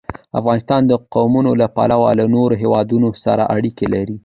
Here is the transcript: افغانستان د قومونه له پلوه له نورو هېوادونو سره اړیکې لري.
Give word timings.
افغانستان 0.39 0.81
د 0.87 0.93
قومونه 1.13 1.51
له 1.61 1.67
پلوه 1.75 2.09
له 2.19 2.25
نورو 2.35 2.55
هېوادونو 2.61 3.07
سره 3.25 3.43
اړیکې 3.55 3.85
لري. 3.93 4.17